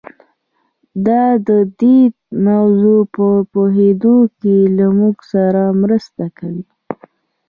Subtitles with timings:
[1.05, 1.49] دا د
[1.79, 1.97] دې
[2.47, 6.65] موضوع په پوهېدو کې له موږ سره مرسته کوي.